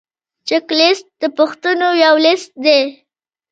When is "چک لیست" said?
0.47-1.05